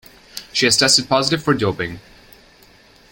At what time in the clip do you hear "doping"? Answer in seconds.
1.53-1.99